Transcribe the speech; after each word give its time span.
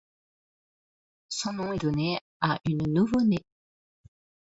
Son 1.29 1.53
nom 1.53 1.73
est 1.73 1.77
donné 1.83 2.17
à 2.39 2.59
une 2.65 2.91
nouveau-née. 2.91 3.45